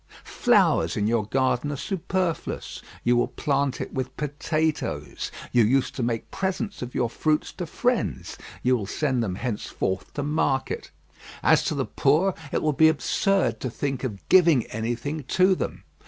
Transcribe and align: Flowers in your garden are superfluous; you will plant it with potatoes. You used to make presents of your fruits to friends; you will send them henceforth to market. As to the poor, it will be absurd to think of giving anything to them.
Flowers 0.23 0.97
in 0.97 1.05
your 1.05 1.27
garden 1.27 1.71
are 1.71 1.75
superfluous; 1.75 2.81
you 3.03 3.15
will 3.15 3.27
plant 3.27 3.79
it 3.79 3.93
with 3.93 4.17
potatoes. 4.17 5.31
You 5.51 5.63
used 5.63 5.93
to 5.93 6.01
make 6.01 6.31
presents 6.31 6.81
of 6.81 6.95
your 6.95 7.07
fruits 7.07 7.51
to 7.51 7.67
friends; 7.67 8.35
you 8.63 8.75
will 8.75 8.87
send 8.87 9.21
them 9.21 9.35
henceforth 9.35 10.11
to 10.15 10.23
market. 10.23 10.89
As 11.43 11.63
to 11.65 11.75
the 11.75 11.85
poor, 11.85 12.33
it 12.51 12.63
will 12.63 12.73
be 12.73 12.87
absurd 12.89 13.59
to 13.59 13.69
think 13.69 14.03
of 14.03 14.27
giving 14.27 14.63
anything 14.71 15.23
to 15.25 15.53
them. 15.53 15.83